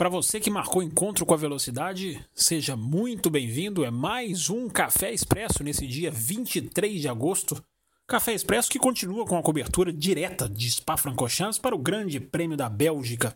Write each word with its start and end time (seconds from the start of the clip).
para 0.00 0.08
você 0.08 0.40
que 0.40 0.48
marcou 0.48 0.82
encontro 0.82 1.26
com 1.26 1.34
a 1.34 1.36
velocidade, 1.36 2.24
seja 2.34 2.74
muito 2.74 3.28
bem-vindo. 3.28 3.84
É 3.84 3.90
mais 3.90 4.48
um 4.48 4.66
Café 4.66 5.12
Expresso 5.12 5.62
nesse 5.62 5.86
dia 5.86 6.10
23 6.10 7.02
de 7.02 7.06
agosto. 7.06 7.62
Café 8.06 8.32
Expresso 8.32 8.70
que 8.70 8.78
continua 8.78 9.26
com 9.26 9.36
a 9.36 9.42
cobertura 9.42 9.92
direta 9.92 10.48
de 10.48 10.70
Spa-Francorchamps 10.70 11.58
para 11.58 11.74
o 11.74 11.78
Grande 11.78 12.18
Prêmio 12.18 12.56
da 12.56 12.66
Bélgica 12.66 13.34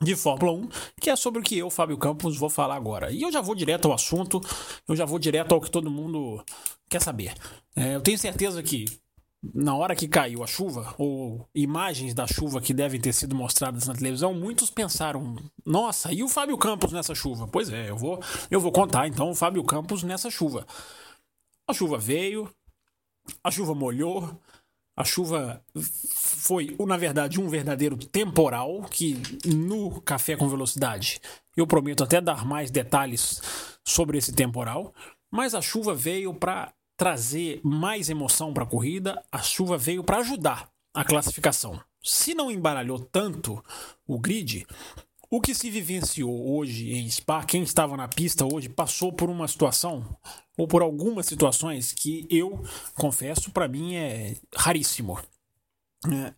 de 0.00 0.16
Fórmula 0.16 0.52
1, 0.52 0.68
que 0.98 1.10
é 1.10 1.14
sobre 1.14 1.42
o 1.42 1.44
que 1.44 1.58
eu, 1.58 1.68
Fábio 1.68 1.98
Campos, 1.98 2.38
vou 2.38 2.48
falar 2.48 2.76
agora. 2.76 3.10
E 3.10 3.20
eu 3.20 3.30
já 3.30 3.42
vou 3.42 3.54
direto 3.54 3.88
ao 3.88 3.92
assunto, 3.92 4.40
eu 4.88 4.96
já 4.96 5.04
vou 5.04 5.18
direto 5.18 5.52
ao 5.52 5.60
que 5.60 5.70
todo 5.70 5.90
mundo 5.90 6.42
quer 6.88 7.02
saber. 7.02 7.34
É, 7.76 7.96
eu 7.96 8.00
tenho 8.00 8.18
certeza 8.18 8.62
que 8.62 8.86
na 9.42 9.74
hora 9.74 9.94
que 9.94 10.08
caiu 10.08 10.42
a 10.42 10.46
chuva, 10.46 10.94
ou 10.98 11.48
imagens 11.54 12.12
da 12.12 12.26
chuva 12.26 12.60
que 12.60 12.74
devem 12.74 13.00
ter 13.00 13.12
sido 13.12 13.36
mostradas 13.36 13.86
na 13.86 13.94
televisão, 13.94 14.34
muitos 14.34 14.70
pensaram: 14.70 15.36
nossa, 15.64 16.12
e 16.12 16.22
o 16.22 16.28
Fábio 16.28 16.58
Campos 16.58 16.92
nessa 16.92 17.14
chuva? 17.14 17.46
Pois 17.46 17.70
é, 17.70 17.90
eu 17.90 17.96
vou, 17.96 18.20
eu 18.50 18.60
vou 18.60 18.72
contar 18.72 19.06
então 19.06 19.30
o 19.30 19.34
Fábio 19.34 19.62
Campos 19.64 20.02
nessa 20.02 20.30
chuva. 20.30 20.66
A 21.66 21.72
chuva 21.72 21.98
veio, 21.98 22.50
a 23.44 23.50
chuva 23.50 23.74
molhou, 23.74 24.38
a 24.96 25.04
chuva 25.04 25.62
foi, 25.76 26.76
na 26.80 26.96
verdade, 26.96 27.40
um 27.40 27.48
verdadeiro 27.48 27.96
temporal 27.96 28.82
que 28.90 29.16
no 29.46 30.00
Café 30.00 30.36
com 30.36 30.48
Velocidade 30.48 31.20
eu 31.56 31.66
prometo 31.66 32.02
até 32.02 32.20
dar 32.20 32.44
mais 32.44 32.70
detalhes 32.70 33.40
sobre 33.84 34.18
esse 34.18 34.32
temporal, 34.32 34.92
mas 35.30 35.54
a 35.54 35.60
chuva 35.60 35.94
veio 35.94 36.34
para 36.34 36.72
trazer 36.98 37.60
mais 37.62 38.10
emoção 38.10 38.52
para 38.52 38.64
a 38.64 38.66
corrida, 38.66 39.24
a 39.30 39.40
chuva 39.40 39.78
veio 39.78 40.02
para 40.02 40.18
ajudar 40.18 40.68
a 40.92 41.04
classificação. 41.04 41.80
Se 42.02 42.34
não 42.34 42.50
embaralhou 42.50 42.98
tanto 42.98 43.64
o 44.04 44.18
grid, 44.18 44.66
o 45.30 45.40
que 45.40 45.54
se 45.54 45.70
vivenciou 45.70 46.56
hoje 46.56 46.92
em 46.92 47.08
Spa, 47.08 47.44
quem 47.44 47.62
estava 47.62 47.96
na 47.96 48.08
pista 48.08 48.44
hoje 48.44 48.68
passou 48.68 49.12
por 49.12 49.30
uma 49.30 49.46
situação 49.46 50.04
ou 50.56 50.66
por 50.66 50.82
algumas 50.82 51.26
situações 51.26 51.92
que 51.92 52.26
eu 52.28 52.64
confesso 52.94 53.52
para 53.52 53.68
mim 53.68 53.94
é 53.94 54.36
raríssimo. 54.56 55.20
É, 56.12 56.34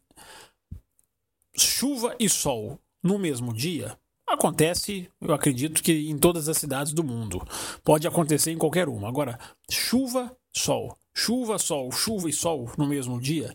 chuva 1.57 2.15
e 2.21 2.29
sol 2.29 2.79
no 3.03 3.19
mesmo 3.19 3.55
dia 3.55 3.99
Acontece, 4.31 5.11
eu 5.21 5.35
acredito 5.35 5.83
que 5.83 6.09
em 6.09 6.17
todas 6.17 6.49
as 6.49 6.57
cidades 6.57 6.93
do 6.93 7.03
mundo. 7.03 7.45
Pode 7.83 8.07
acontecer 8.07 8.53
em 8.53 8.57
qualquer 8.57 8.89
uma. 8.89 9.09
Agora, 9.09 9.37
chuva, 9.69 10.35
sol. 10.53 10.97
Chuva, 11.15 11.59
sol, 11.59 11.91
chuva 11.91 12.29
e 12.29 12.33
sol 12.33 12.71
no 12.79 12.87
mesmo 12.87 13.21
dia 13.21 13.55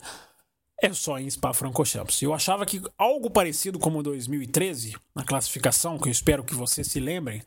é 0.81 0.91
só 0.93 1.17
em 1.17 1.29
Spa-Francorchamps. 1.29 2.21
Eu 2.21 2.33
achava 2.33 2.65
que 2.65 2.81
algo 2.97 3.29
parecido 3.29 3.79
como 3.79 4.03
2013, 4.03 4.95
na 5.15 5.23
classificação, 5.23 5.97
que 5.97 6.07
eu 6.07 6.11
espero 6.11 6.43
que 6.43 6.53
vocês 6.53 6.87
se 6.87 6.99
lembrem, 6.99 7.41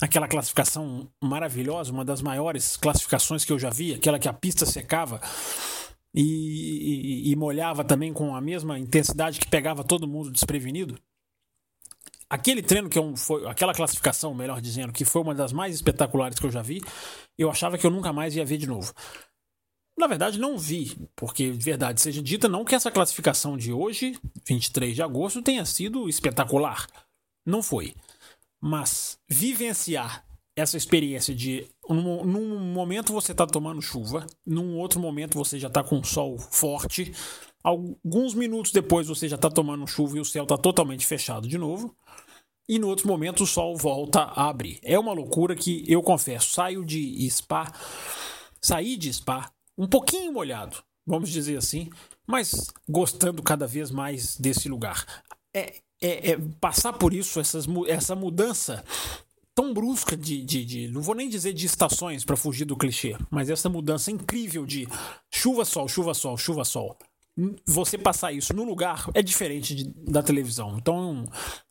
aquela 0.00 0.28
classificação 0.28 1.08
maravilhosa, 1.22 1.92
uma 1.92 2.04
das 2.04 2.20
maiores 2.20 2.76
classificações 2.76 3.44
que 3.44 3.52
eu 3.52 3.58
já 3.58 3.70
vi, 3.70 3.94
aquela 3.94 4.18
que 4.18 4.28
a 4.28 4.32
pista 4.32 4.66
secava 4.66 5.20
e, 6.14 7.28
e, 7.28 7.32
e 7.32 7.36
molhava 7.36 7.82
também 7.82 8.12
com 8.12 8.36
a 8.36 8.40
mesma 8.40 8.78
intensidade 8.78 9.40
que 9.40 9.48
pegava 9.48 9.82
todo 9.82 10.06
mundo 10.06 10.30
desprevenido 10.30 10.98
aquele 12.34 12.62
treino 12.62 12.88
que 12.88 12.98
é 12.98 13.16
foi 13.16 13.46
aquela 13.46 13.72
classificação, 13.72 14.34
melhor 14.34 14.60
dizendo, 14.60 14.92
que 14.92 15.04
foi 15.04 15.22
uma 15.22 15.34
das 15.34 15.52
mais 15.52 15.74
espetaculares 15.74 16.38
que 16.38 16.44
eu 16.46 16.50
já 16.50 16.62
vi, 16.62 16.82
eu 17.38 17.50
achava 17.50 17.78
que 17.78 17.86
eu 17.86 17.90
nunca 17.90 18.12
mais 18.12 18.34
ia 18.34 18.44
ver 18.44 18.58
de 18.58 18.66
novo. 18.66 18.92
Na 19.96 20.08
verdade, 20.08 20.40
não 20.40 20.58
vi, 20.58 20.96
porque, 21.14 21.52
de 21.52 21.64
verdade 21.64 22.00
seja 22.00 22.20
dita, 22.20 22.48
não 22.48 22.64
que 22.64 22.74
essa 22.74 22.90
classificação 22.90 23.56
de 23.56 23.72
hoje, 23.72 24.18
23 24.44 24.94
de 24.94 25.02
agosto, 25.02 25.40
tenha 25.40 25.64
sido 25.64 26.08
espetacular. 26.08 26.88
Não 27.46 27.62
foi. 27.62 27.94
Mas 28.60 29.18
vivenciar 29.28 30.24
essa 30.56 30.76
experiência 30.76 31.34
de 31.34 31.66
num, 31.88 32.24
num 32.24 32.58
momento 32.72 33.12
você 33.12 33.32
está 33.32 33.46
tomando 33.46 33.80
chuva, 33.80 34.26
num 34.44 34.76
outro 34.76 34.98
momento 34.98 35.38
você 35.38 35.58
já 35.58 35.68
está 35.68 35.84
com 35.84 36.02
sol 36.02 36.38
forte, 36.38 37.12
alguns 37.62 38.34
minutos 38.34 38.72
depois 38.72 39.06
você 39.06 39.28
já 39.28 39.36
está 39.36 39.50
tomando 39.50 39.86
chuva 39.86 40.16
e 40.16 40.20
o 40.20 40.24
céu 40.24 40.44
está 40.44 40.56
totalmente 40.56 41.06
fechado 41.06 41.46
de 41.46 41.58
novo 41.58 41.94
e 42.68 42.78
no 42.78 42.88
outro 42.88 43.06
momento 43.08 43.42
o 43.42 43.46
sol 43.46 43.76
volta 43.76 44.20
a 44.20 44.48
abrir. 44.48 44.78
É 44.82 44.98
uma 44.98 45.12
loucura 45.12 45.54
que 45.54 45.84
eu 45.86 46.02
confesso, 46.02 46.52
saio 46.52 46.84
de 46.84 47.28
Spa, 47.30 47.72
saí 48.60 48.96
de 48.96 49.12
Spa 49.12 49.50
um 49.76 49.86
pouquinho 49.86 50.32
molhado, 50.32 50.76
vamos 51.06 51.30
dizer 51.30 51.56
assim, 51.56 51.90
mas 52.26 52.72
gostando 52.88 53.42
cada 53.42 53.66
vez 53.66 53.90
mais 53.90 54.36
desse 54.36 54.68
lugar. 54.68 55.04
É, 55.52 55.74
é, 56.00 56.30
é 56.30 56.38
passar 56.60 56.92
por 56.92 57.12
isso, 57.12 57.40
essas, 57.40 57.66
essa 57.88 58.14
mudança 58.14 58.84
tão 59.54 59.72
brusca 59.72 60.16
de, 60.16 60.44
de, 60.44 60.64
de, 60.64 60.88
não 60.88 61.00
vou 61.00 61.14
nem 61.14 61.28
dizer 61.28 61.52
de 61.52 61.64
estações 61.64 62.24
para 62.24 62.36
fugir 62.36 62.64
do 62.64 62.76
clichê, 62.76 63.16
mas 63.30 63.48
essa 63.48 63.68
mudança 63.68 64.10
incrível 64.10 64.66
de 64.66 64.88
chuva 65.30 65.64
sol, 65.64 65.88
chuva 65.88 66.12
sol, 66.12 66.36
chuva 66.36 66.64
sol 66.64 66.96
você 67.66 67.98
passar 67.98 68.32
isso 68.32 68.54
no 68.54 68.64
lugar 68.64 69.10
é 69.14 69.22
diferente 69.22 69.74
de, 69.74 69.84
da 70.10 70.22
televisão. 70.22 70.76
Então, 70.78 71.24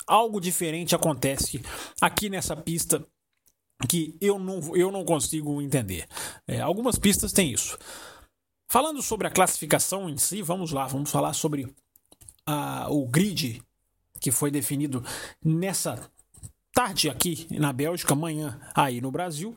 algo 0.06 0.41
diferente 0.41 0.96
acontece 0.96 1.62
aqui 2.01 2.29
nessa 2.29 2.56
pista 2.56 3.06
que 3.88 4.16
eu 4.22 4.38
não, 4.40 4.75
eu 4.75 4.91
não 4.91 5.03
consigo 5.03 5.62
entender. 5.62 6.07
É, 6.47 6.62
algumas 6.62 6.97
pistas 6.97 7.31
têm 7.31 7.52
isso. 7.52 7.78
Falando 8.68 9.02
sobre 9.02 9.28
a 9.28 9.31
classificação 9.31 10.09
em 10.09 10.18
si, 10.18 10.41
vamos 10.41 10.72
lá, 10.72 10.88
vamos 10.88 11.12
falar 11.12 11.34
sobre 11.34 11.73
a, 12.46 12.88
o 12.90 13.07
grid 13.07 13.62
que 14.19 14.31
foi 14.31 14.50
definido 14.50 15.03
nessa 15.44 16.09
tarde 16.73 17.09
aqui 17.09 17.47
na 17.52 17.72
Bélgica, 17.72 18.13
amanhã 18.13 18.59
aí 18.73 19.00
no 19.00 19.12
Brasil. 19.12 19.56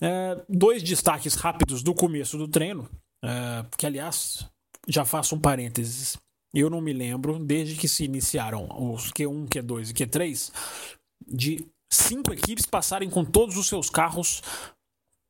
É, 0.00 0.42
dois 0.48 0.82
destaques 0.82 1.34
rápidos 1.34 1.82
do 1.82 1.94
começo 1.94 2.36
do 2.36 2.48
treino, 2.48 2.88
é, 3.22 3.64
que 3.76 3.86
aliás 3.86 4.48
já 4.88 5.04
faço 5.04 5.34
um 5.34 5.40
parênteses. 5.40 6.16
Eu 6.52 6.70
não 6.70 6.80
me 6.80 6.92
lembro, 6.92 7.38
desde 7.38 7.76
que 7.76 7.86
se 7.86 8.04
iniciaram 8.04 8.66
os 8.92 9.12
Q1, 9.12 9.48
Q2 9.48 9.90
e 9.90 9.94
Q3, 9.94 10.52
de 11.26 11.66
cinco 11.90 12.32
equipes 12.32 12.64
passarem 12.64 13.10
com 13.10 13.24
todos 13.24 13.56
os 13.56 13.68
seus 13.68 13.90
carros 13.90 14.42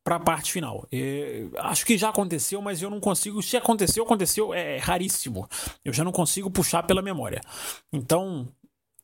para 0.04 0.16
a 0.16 0.20
parte 0.20 0.52
final. 0.52 0.86
É, 0.92 1.44
acho 1.58 1.84
que 1.84 1.98
já 1.98 2.08
aconteceu, 2.08 2.62
mas 2.62 2.80
eu 2.80 2.88
não 2.88 3.00
consigo. 3.00 3.42
Se 3.42 3.56
aconteceu, 3.56 4.04
aconteceu, 4.04 4.54
é 4.54 4.78
raríssimo. 4.78 5.48
Eu 5.84 5.92
já 5.92 6.04
não 6.04 6.12
consigo 6.12 6.50
puxar 6.50 6.84
pela 6.84 7.02
memória. 7.02 7.40
Então, 7.92 8.48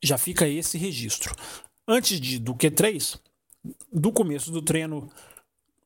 já 0.02 0.16
fica 0.16 0.48
esse 0.48 0.78
registro. 0.78 1.34
Antes 1.86 2.20
de, 2.20 2.38
do 2.38 2.54
Q3, 2.54 3.18
do 3.92 4.12
começo 4.12 4.50
do 4.50 4.62
treino, 4.62 5.10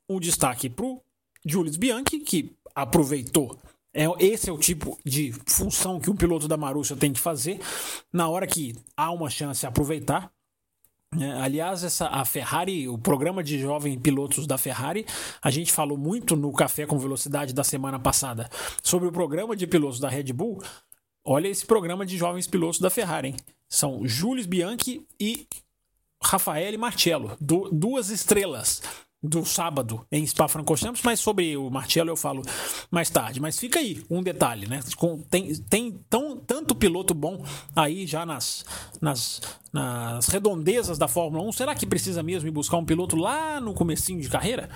o 0.07 0.21
destaque 0.21 0.69
para 0.69 0.85
o 0.85 1.03
Julius 1.45 1.77
Bianchi, 1.77 2.21
que 2.21 2.55
aproveitou 2.75 3.59
é, 3.99 4.25
esse 4.25 4.49
é 4.49 4.53
o 4.53 4.57
tipo 4.57 4.97
de 5.05 5.33
função 5.45 5.99
que 5.99 6.09
um 6.09 6.15
piloto 6.15 6.47
da 6.47 6.57
Marussia 6.57 6.95
tem 6.95 7.13
que 7.13 7.19
fazer 7.19 7.61
na 8.13 8.29
hora 8.29 8.47
que 8.47 8.77
há 8.97 9.11
uma 9.11 9.29
chance 9.29 9.61
de 9.61 9.67
aproveitar. 9.67 10.31
É, 11.19 11.33
aliás, 11.33 11.83
essa, 11.83 12.07
a 12.07 12.25
Ferrari, 12.25 12.89
o 12.89 12.97
programa 12.97 13.43
de 13.43 13.59
jovens 13.59 13.99
pilotos 13.99 14.47
da 14.47 14.57
Ferrari, 14.57 15.05
a 15.43 15.51
gente 15.51 15.73
falou 15.73 15.99
muito 15.99 16.37
no 16.37 16.53
Café 16.53 16.87
com 16.87 16.97
Velocidade 16.97 17.53
da 17.53 17.65
semana 17.65 17.99
passada 17.99 18.49
sobre 18.85 19.09
o 19.09 19.13
programa 19.13 19.57
de 19.57 19.67
pilotos 19.67 19.99
da 19.99 20.09
Red 20.09 20.33
Bull. 20.33 20.63
Olha 21.25 21.49
esse 21.49 21.67
programa 21.67 22.07
de 22.07 22.17
jovens 22.17 22.47
pilotos 22.47 22.79
da 22.79 22.91
Ferrari, 22.91 23.29
hein? 23.29 23.37
São 23.69 24.07
Jules 24.07 24.47
Bianchi 24.47 25.05
e 25.19 25.49
Rafael 26.23 26.79
Marcello, 26.79 27.37
du 27.41 27.69
duas 27.73 28.11
estrelas 28.11 28.81
do 29.23 29.45
sábado 29.45 30.07
em 30.13 30.25
Spa-Francorchamps, 30.25 31.03
mas 31.03 31.19
sobre 31.19 31.57
o 31.57 31.69
Marcello 31.69 32.11
eu 32.11 32.17
falo 32.17 32.43
mais 32.91 33.11
tarde. 33.11 33.41
Mas 33.41 33.59
fica 33.59 33.81
aí 33.81 34.03
um 34.09 34.23
detalhe, 34.23 34.69
né? 34.69 34.81
Tem, 35.29 35.55
tem 35.55 35.93
tão, 36.09 36.37
tanto 36.37 36.75
piloto 36.75 37.15
bom 37.15 37.45
aí 37.75 38.07
já 38.07 38.25
nas, 38.25 38.65
nas, 39.01 39.41
nas 39.73 40.29
redondezas 40.29 40.99
da 40.99 41.09
Fórmula 41.09 41.43
1. 41.49 41.53
Será 41.53 41.75
que 41.75 41.87
precisa 41.87 42.23
mesmo 42.23 42.49
ir 42.49 42.53
buscar 42.53 42.77
um 42.77 42.85
piloto 42.85 43.17
lá 43.17 43.61
no 43.61 43.75
comecinho 43.75 44.21
de 44.21 44.29
carreira? 44.29 44.69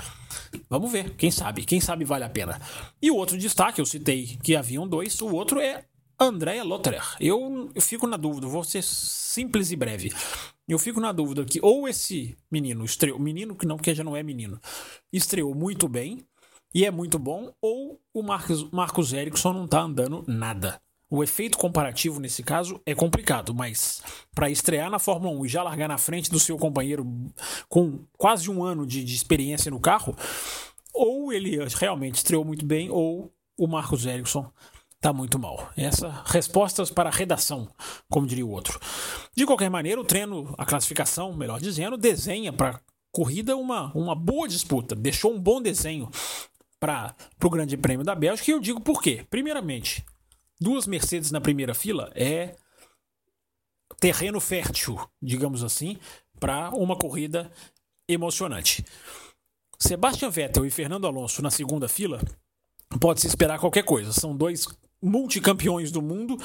Vamos 0.68 0.90
ver, 0.90 1.14
quem 1.16 1.30
sabe, 1.30 1.64
quem 1.64 1.80
sabe 1.80 2.04
vale 2.04 2.24
a 2.24 2.28
pena. 2.28 2.60
E 3.00 3.10
o 3.10 3.16
outro 3.16 3.38
destaque, 3.38 3.80
eu 3.80 3.86
citei 3.86 4.38
que 4.42 4.56
haviam 4.56 4.88
dois, 4.88 5.20
o 5.20 5.32
outro 5.32 5.60
é 5.60 5.84
Andréa 6.24 6.62
Lotterer. 6.62 7.16
Eu, 7.20 7.70
eu 7.74 7.82
fico 7.82 8.06
na 8.06 8.16
dúvida, 8.16 8.46
vou 8.46 8.64
ser 8.64 8.82
simples 8.82 9.70
e 9.70 9.76
breve. 9.76 10.12
Eu 10.68 10.78
fico 10.78 11.00
na 11.00 11.12
dúvida 11.12 11.44
que 11.44 11.60
ou 11.62 11.88
esse 11.88 12.36
menino 12.50 12.84
estreou, 12.84 13.18
menino 13.18 13.56
que 13.56 13.66
não, 13.66 13.76
porque 13.76 13.94
já 13.94 14.04
não 14.04 14.16
é 14.16 14.22
menino, 14.22 14.60
estreou 15.12 15.54
muito 15.54 15.88
bem 15.88 16.24
e 16.74 16.86
é 16.86 16.90
muito 16.90 17.18
bom, 17.18 17.52
ou 17.60 18.00
o 18.14 18.22
Marcos, 18.22 18.70
Marcos 18.70 19.12
Ericsson 19.12 19.52
não 19.52 19.66
tá 19.66 19.82
andando 19.82 20.24
nada. 20.26 20.80
O 21.10 21.22
efeito 21.22 21.58
comparativo 21.58 22.18
nesse 22.18 22.42
caso 22.42 22.80
é 22.86 22.94
complicado, 22.94 23.52
mas 23.52 24.02
para 24.34 24.48
estrear 24.48 24.90
na 24.90 24.98
Fórmula 24.98 25.38
1 25.40 25.44
e 25.44 25.48
já 25.48 25.62
largar 25.62 25.88
na 25.88 25.98
frente 25.98 26.30
do 26.30 26.40
seu 26.40 26.56
companheiro 26.56 27.04
com 27.68 27.98
quase 28.16 28.50
um 28.50 28.64
ano 28.64 28.86
de, 28.86 29.04
de 29.04 29.14
experiência 29.14 29.70
no 29.70 29.78
carro, 29.78 30.16
ou 30.94 31.30
ele 31.30 31.58
realmente 31.78 32.14
estreou 32.14 32.44
muito 32.46 32.64
bem, 32.64 32.88
ou 32.90 33.30
o 33.58 33.66
Marcos 33.66 34.06
Ericsson 34.06 34.50
tá 35.02 35.12
muito 35.12 35.36
mal. 35.36 35.68
Essa 35.76 36.22
respostas 36.26 36.88
para 36.88 37.10
a 37.10 37.12
redação, 37.12 37.68
como 38.08 38.26
diria 38.26 38.46
o 38.46 38.50
outro. 38.50 38.80
De 39.36 39.44
qualquer 39.44 39.68
maneira, 39.68 40.00
o 40.00 40.04
treino, 40.04 40.54
a 40.56 40.64
classificação, 40.64 41.34
melhor 41.34 41.60
dizendo, 41.60 41.98
desenha 41.98 42.52
para 42.52 42.80
corrida 43.10 43.56
uma, 43.56 43.92
uma 43.94 44.14
boa 44.14 44.46
disputa, 44.46 44.94
deixou 44.94 45.34
um 45.34 45.40
bom 45.40 45.60
desenho 45.60 46.08
para 46.78 47.14
o 47.42 47.50
Grande 47.50 47.76
Prêmio 47.76 48.06
da 48.06 48.14
Bélgica. 48.14 48.50
E 48.50 48.54
eu 48.54 48.60
digo 48.60 48.80
por 48.80 49.02
quê? 49.02 49.26
Primeiramente, 49.28 50.04
duas 50.60 50.86
Mercedes 50.86 51.32
na 51.32 51.40
primeira 51.40 51.74
fila 51.74 52.12
é 52.14 52.54
terreno 53.98 54.40
fértil, 54.40 54.98
digamos 55.20 55.64
assim, 55.64 55.98
para 56.38 56.70
uma 56.70 56.96
corrida 56.96 57.50
emocionante. 58.08 58.84
Sebastian 59.80 60.30
Vettel 60.30 60.64
e 60.64 60.70
Fernando 60.70 61.08
Alonso 61.08 61.42
na 61.42 61.50
segunda 61.50 61.88
fila, 61.88 62.20
pode-se 63.00 63.26
esperar 63.26 63.58
qualquer 63.58 63.84
coisa. 63.84 64.12
São 64.12 64.36
dois 64.36 64.66
multicampeões 65.02 65.90
do 65.90 66.00
mundo 66.00 66.36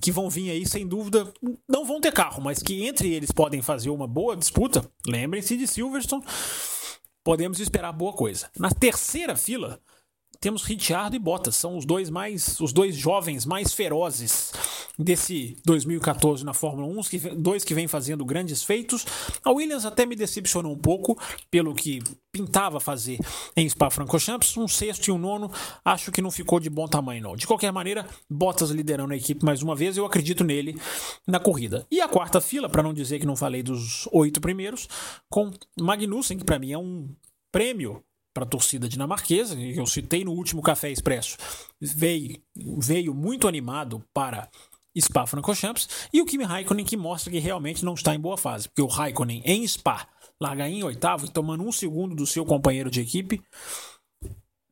que 0.00 0.12
vão 0.12 0.28
vir 0.28 0.50
aí 0.50 0.66
sem 0.66 0.86
dúvida, 0.86 1.32
não 1.68 1.84
vão 1.84 2.00
ter 2.00 2.12
carro, 2.12 2.42
mas 2.42 2.62
que 2.62 2.84
entre 2.84 3.12
eles 3.12 3.30
podem 3.30 3.62
fazer 3.62 3.90
uma 3.90 4.06
boa 4.06 4.36
disputa. 4.36 4.84
Lembrem-se 5.06 5.56
de 5.56 5.66
Silverstone, 5.66 6.24
podemos 7.24 7.58
esperar 7.58 7.92
boa 7.92 8.12
coisa. 8.12 8.50
Na 8.58 8.70
terceira 8.70 9.34
fila, 9.34 9.80
temos 10.40 10.64
Ricciardo 10.64 11.16
e 11.16 11.18
Bottas, 11.18 11.56
são 11.56 11.76
os 11.76 11.86
dois 11.86 12.10
mais 12.10 12.60
os 12.60 12.72
dois 12.72 12.96
jovens 12.96 13.46
mais 13.46 13.72
ferozes 13.72 14.52
desse 14.98 15.56
2014 15.64 16.44
na 16.44 16.54
Fórmula 16.54 16.86
1, 16.86 17.02
que, 17.02 17.18
dois 17.18 17.64
que 17.64 17.74
vêm 17.74 17.88
fazendo 17.88 18.24
grandes 18.24 18.62
feitos. 18.62 19.04
A 19.44 19.50
Williams 19.50 19.84
até 19.84 20.04
me 20.04 20.14
decepcionou 20.14 20.72
um 20.72 20.78
pouco 20.78 21.18
pelo 21.50 21.74
que 21.74 22.02
pintava 22.30 22.80
fazer 22.80 23.18
em 23.56 23.68
Spa-Francorchamps, 23.68 24.56
um 24.56 24.66
sexto 24.66 25.08
e 25.08 25.10
um 25.10 25.18
nono, 25.18 25.50
acho 25.84 26.10
que 26.10 26.22
não 26.22 26.30
ficou 26.30 26.58
de 26.58 26.70
bom 26.70 26.88
tamanho 26.88 27.22
não. 27.22 27.36
De 27.36 27.46
qualquer 27.46 27.70
maneira, 27.72 28.06
Bottas 28.28 28.70
liderando 28.70 29.12
a 29.12 29.16
equipe 29.16 29.44
mais 29.44 29.62
uma 29.62 29.76
vez, 29.76 29.96
eu 29.96 30.06
acredito 30.06 30.42
nele 30.42 30.78
na 31.26 31.38
corrida. 31.38 31.86
E 31.90 32.00
a 32.00 32.08
quarta 32.08 32.40
fila, 32.40 32.68
para 32.68 32.82
não 32.82 32.94
dizer 32.94 33.18
que 33.18 33.26
não 33.26 33.36
falei 33.36 33.62
dos 33.62 34.08
oito 34.12 34.40
primeiros, 34.40 34.88
com 35.28 35.50
Magnussen, 35.78 36.38
que 36.38 36.44
para 36.44 36.58
mim 36.58 36.72
é 36.72 36.78
um 36.78 37.08
prêmio 37.50 38.02
para 38.32 38.44
a 38.44 38.48
torcida 38.48 38.88
dinamarquesa, 38.88 39.54
que 39.54 39.76
eu 39.76 39.86
citei 39.86 40.24
no 40.24 40.32
último 40.32 40.62
Café 40.62 40.90
Expresso, 40.90 41.36
veio, 41.78 42.40
veio 42.78 43.12
muito 43.12 43.46
animado 43.46 44.02
para 44.14 44.48
Spa 45.00 45.26
Francorchamps, 45.26 45.88
e 46.12 46.20
o 46.20 46.26
Kimi 46.26 46.44
Raikkonen 46.44 46.84
que 46.84 46.96
mostra 46.96 47.30
que 47.30 47.38
realmente 47.38 47.84
não 47.84 47.94
está 47.94 48.14
em 48.14 48.20
boa 48.20 48.36
fase, 48.36 48.68
porque 48.68 48.82
o 48.82 48.86
Raikkonen 48.86 49.42
em 49.44 49.66
Spa 49.66 50.06
larga 50.40 50.68
em 50.68 50.82
oitavo, 50.82 51.30
tomando 51.30 51.62
um 51.62 51.72
segundo 51.72 52.14
do 52.14 52.26
seu 52.26 52.44
companheiro 52.44 52.90
de 52.90 53.00
equipe, 53.00 53.42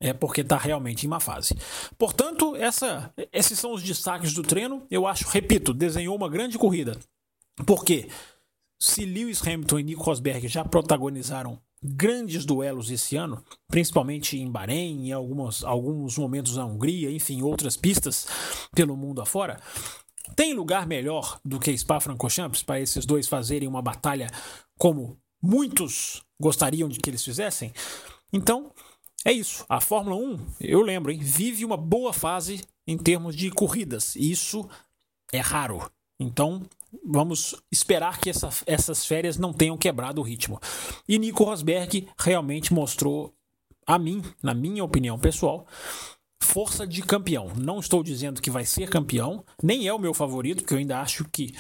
é 0.01 0.13
porque 0.13 0.41
está 0.41 0.57
realmente 0.57 1.05
em 1.05 1.09
má 1.09 1.21
fase. 1.21 1.55
Portanto, 1.99 2.57
essa, 2.57 3.13
esses 3.33 3.59
são 3.59 3.75
os 3.75 3.83
destaques 3.83 4.33
do 4.33 4.43
treino. 4.43 4.87
Eu 4.91 5.07
acho, 5.07 5.29
repito, 5.29 5.75
desenhou 5.75 6.17
uma 6.17 6.29
grande 6.29 6.59
corrida. 6.59 6.99
Porque 7.67 8.09
se 8.81 9.05
Lewis 9.05 9.47
Hamilton 9.47 9.79
e 9.79 9.83
Nico 9.83 10.03
Rosberg 10.03 10.49
já 10.49 10.65
protagonizaram 10.65 11.61
grandes 11.83 12.45
duelos 12.45 12.91
esse 12.91 13.17
ano, 13.17 13.43
principalmente 13.69 14.39
em 14.39 14.51
Bahrein, 14.51 15.09
em 15.09 15.13
algumas, 15.13 15.63
alguns 15.65 16.17
momentos 16.17 16.57
na 16.57 16.65
Hungria, 16.65 17.11
enfim, 17.11 17.43
outras 17.43 17.77
pistas 17.77 18.27
pelo 18.75 18.97
mundo 18.97 19.21
afora. 19.21 19.61
Tem 20.37 20.55
lugar 20.55 20.87
melhor 20.87 21.41
do 21.45 21.59
que 21.59 21.77
Spa-Francorchamps 21.77 22.63
para 22.63 22.81
esses 22.81 23.05
dois 23.05 23.29
fazerem 23.29 23.69
uma 23.69 23.83
batalha 23.83 24.29
como 24.79 25.19
muitos 25.43 26.23
gostariam 26.39 26.89
de 26.89 26.99
que 26.99 27.11
eles 27.11 27.25
fizessem? 27.25 27.73
Então, 28.33 28.73
é 29.25 29.33
isso. 29.33 29.65
A 29.69 29.81
Fórmula 29.81 30.17
1, 30.17 30.39
eu 30.61 30.81
lembro, 30.81 31.13
hein, 31.13 31.19
vive 31.21 31.65
uma 31.65 31.77
boa 31.77 32.13
fase 32.13 32.63
em 32.87 32.97
termos 32.97 33.37
de 33.37 33.51
corridas. 33.51 34.17
E 34.17 34.31
isso 34.31 34.69
é 35.33 35.41
raro. 35.41 35.91
Então, 36.19 36.63
vamos 37.05 37.55
esperar 37.71 38.19
que 38.19 38.31
essa, 38.31 38.49
essas 38.67 39.05
férias 39.05 39.37
não 39.37 39.53
tenham 39.53 39.77
quebrado 39.77 40.21
o 40.21 40.25
ritmo. 40.25 40.61
E 41.09 41.19
Nico 41.19 41.45
Rosberg 41.45 42.09
realmente 42.19 42.73
mostrou 42.73 43.35
a 43.87 43.99
mim, 43.99 44.23
na 44.43 44.55
minha 44.55 44.85
opinião 44.85 45.19
pessoal, 45.19 45.67
força 46.43 46.87
de 46.87 47.03
campeão. 47.03 47.53
Não 47.57 47.79
estou 47.79 48.03
dizendo 48.03 48.41
que 48.41 48.51
vai 48.51 48.65
ser 48.65 48.89
campeão, 48.89 49.45
nem 49.63 49.87
é 49.87 49.93
o 49.93 49.99
meu 49.99 50.15
favorito, 50.15 50.63
porque 50.63 50.75
eu 50.75 50.79
ainda 50.79 51.01
acho 51.01 51.25
que 51.25 51.55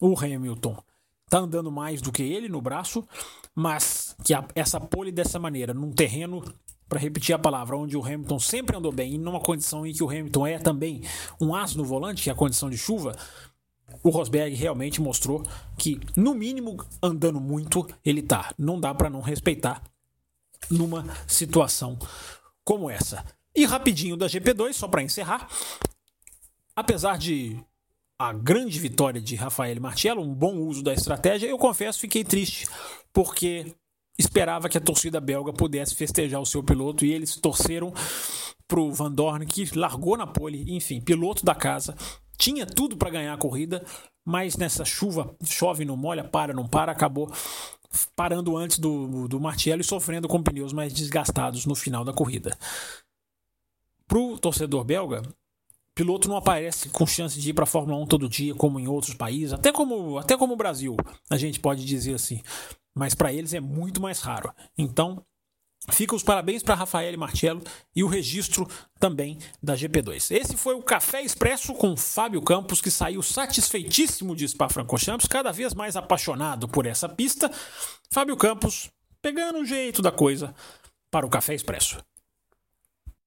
o 0.00 0.18
Hamilton 0.18 0.76
está 1.24 1.38
andando 1.38 1.70
mais 1.70 2.00
do 2.00 2.12
que 2.12 2.22
ele 2.22 2.48
no 2.48 2.60
braço, 2.60 3.06
mas 3.54 4.16
que 4.24 4.32
a, 4.32 4.46
essa 4.54 4.80
pole 4.80 5.10
dessa 5.10 5.38
maneira, 5.38 5.74
num 5.74 5.92
terreno, 5.92 6.42
para 6.88 7.00
repetir 7.00 7.34
a 7.34 7.38
palavra, 7.38 7.76
onde 7.76 7.96
o 7.96 8.04
Hamilton 8.04 8.38
sempre 8.38 8.76
andou 8.76 8.92
bem, 8.92 9.14
e 9.14 9.18
numa 9.18 9.40
condição 9.40 9.86
em 9.86 9.92
que 9.92 10.04
o 10.04 10.08
Hamilton 10.08 10.46
é 10.46 10.58
também 10.58 11.02
um 11.40 11.54
as 11.54 11.74
no 11.74 11.84
volante, 11.84 12.22
que 12.22 12.30
é 12.30 12.32
a 12.32 12.36
condição 12.36 12.70
de 12.70 12.78
chuva, 12.78 13.16
o 14.02 14.10
Rosberg 14.10 14.54
realmente 14.54 15.00
mostrou 15.00 15.44
que, 15.76 16.00
no 16.16 16.34
mínimo, 16.34 16.76
andando 17.02 17.40
muito, 17.40 17.86
ele 18.04 18.22
tá. 18.22 18.52
Não 18.58 18.78
dá 18.78 18.94
para 18.94 19.10
não 19.10 19.20
respeitar 19.20 19.82
numa 20.70 21.04
situação 21.26 21.98
como 22.64 22.90
essa. 22.90 23.24
E 23.56 23.64
rapidinho 23.64 24.16
da 24.16 24.26
GP2, 24.26 24.74
só 24.74 24.86
para 24.86 25.02
encerrar. 25.02 25.48
Apesar 26.76 27.16
de 27.16 27.58
a 28.18 28.32
grande 28.32 28.78
vitória 28.78 29.20
de 29.20 29.34
Rafael 29.34 29.80
Martiello, 29.80 30.22
um 30.22 30.34
bom 30.34 30.56
uso 30.56 30.82
da 30.82 30.92
estratégia, 30.92 31.48
eu 31.48 31.58
confesso 31.58 31.98
fiquei 32.00 32.22
triste 32.22 32.66
porque 33.12 33.74
esperava 34.18 34.68
que 34.68 34.78
a 34.78 34.80
torcida 34.80 35.20
belga 35.20 35.52
pudesse 35.52 35.94
festejar 35.94 36.40
o 36.40 36.46
seu 36.46 36.62
piloto 36.62 37.04
e 37.04 37.12
eles 37.12 37.36
torceram 37.36 37.92
pro 38.68 38.92
Van 38.92 39.12
Dorn 39.12 39.46
que 39.46 39.78
largou 39.78 40.16
na 40.16 40.26
pole, 40.26 40.64
enfim, 40.74 41.00
piloto 41.00 41.44
da 41.44 41.54
casa, 41.54 41.94
tinha 42.38 42.66
tudo 42.66 42.96
para 42.96 43.10
ganhar 43.10 43.32
a 43.32 43.38
corrida, 43.38 43.84
mas 44.24 44.56
nessa 44.56 44.84
chuva, 44.84 45.34
chove, 45.44 45.84
não 45.84 45.96
molha, 45.96 46.24
para, 46.24 46.52
não 46.52 46.66
para, 46.66 46.92
acabou 46.92 47.30
parando 48.14 48.56
antes 48.56 48.78
do, 48.78 49.28
do 49.28 49.40
Martiello 49.40 49.80
e 49.80 49.84
sofrendo 49.84 50.28
com 50.28 50.42
pneus 50.42 50.72
mais 50.72 50.92
desgastados 50.92 51.64
no 51.64 51.74
final 51.74 52.04
da 52.04 52.12
corrida. 52.12 52.56
Para 54.08 54.18
o 54.18 54.38
torcedor 54.38 54.84
belga, 54.84 55.22
piloto 55.94 56.28
não 56.28 56.36
aparece 56.36 56.88
com 56.90 57.06
chance 57.06 57.40
de 57.40 57.50
ir 57.50 57.54
para 57.54 57.64
a 57.64 57.66
Fórmula 57.66 57.98
1 58.02 58.06
todo 58.06 58.28
dia, 58.28 58.54
como 58.54 58.78
em 58.78 58.86
outros 58.86 59.14
países, 59.14 59.52
até 59.52 59.72
como, 59.72 60.18
até 60.18 60.36
como 60.36 60.54
o 60.54 60.56
Brasil, 60.56 60.96
a 61.30 61.36
gente 61.36 61.58
pode 61.58 61.84
dizer 61.84 62.14
assim. 62.14 62.42
Mas 62.94 63.14
para 63.14 63.32
eles 63.32 63.52
é 63.52 63.60
muito 63.60 64.00
mais 64.00 64.20
raro. 64.20 64.52
Então, 64.78 65.22
Fica 65.90 66.16
os 66.16 66.22
parabéns 66.22 66.62
para 66.62 66.74
Rafael 66.74 67.16
Marcello 67.16 67.62
e 67.94 68.02
o 68.02 68.08
registro 68.08 68.66
também 68.98 69.38
da 69.62 69.74
GP2. 69.74 70.34
Esse 70.34 70.56
foi 70.56 70.74
o 70.74 70.82
Café 70.82 71.22
Expresso 71.22 71.74
com 71.74 71.96
Fábio 71.96 72.42
Campos, 72.42 72.80
que 72.80 72.90
saiu 72.90 73.22
satisfeitíssimo 73.22 74.34
de 74.34 74.48
Spa-Francorchamps, 74.48 75.28
cada 75.28 75.52
vez 75.52 75.74
mais 75.74 75.94
apaixonado 75.94 76.66
por 76.66 76.86
essa 76.86 77.08
pista. 77.08 77.50
Fábio 78.10 78.36
Campos 78.36 78.90
pegando 79.22 79.60
o 79.60 79.64
jeito 79.64 80.02
da 80.02 80.10
coisa 80.10 80.54
para 81.10 81.26
o 81.26 81.30
Café 81.30 81.54
Expresso. 81.54 81.98